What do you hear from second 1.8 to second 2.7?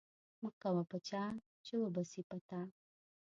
به سي په تا.